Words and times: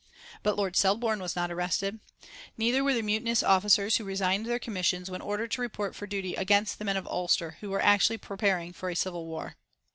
But 0.41 0.55
Lord 0.57 0.75
Selborne 0.75 1.19
was 1.19 1.35
not 1.35 1.51
arrested. 1.51 1.99
Neither 2.57 2.83
were 2.83 2.95
the 2.95 3.03
mutinous 3.03 3.43
officers 3.43 3.97
who 3.97 4.03
resigned 4.03 4.47
their 4.47 4.57
commissions 4.57 5.11
when 5.11 5.21
ordered 5.21 5.51
to 5.51 5.61
report 5.61 5.93
for 5.95 6.07
duty 6.07 6.33
against 6.33 6.79
the 6.79 6.85
men 6.85 6.97
of 6.97 7.05
Ulster 7.05 7.57
who 7.61 7.69
were 7.69 7.83
actually 7.83 8.17
preparing 8.17 8.73
for 8.73 8.95
civil 8.95 9.27
war. 9.27 9.57